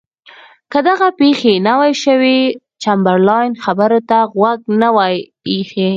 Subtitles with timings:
[0.71, 2.39] که دغه پېښه نه وای شوې
[2.83, 5.15] چمبرلاین خبرو ته غوږ نه وای
[5.49, 5.89] ایښی.